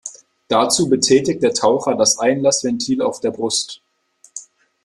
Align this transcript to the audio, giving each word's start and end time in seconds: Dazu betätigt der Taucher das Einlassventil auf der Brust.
Dazu 0.47 0.89
betätigt 0.89 1.43
der 1.43 1.53
Taucher 1.53 1.93
das 1.93 2.17
Einlassventil 2.17 3.03
auf 3.03 3.19
der 3.19 3.29
Brust. 3.29 3.83